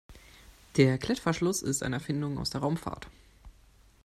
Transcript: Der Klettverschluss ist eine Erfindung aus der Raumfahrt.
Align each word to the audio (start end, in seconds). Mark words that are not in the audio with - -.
Der 0.77 0.97
Klettverschluss 0.97 1.61
ist 1.61 1.83
eine 1.83 1.97
Erfindung 1.97 2.39
aus 2.39 2.49
der 2.49 2.61
Raumfahrt. 2.61 3.07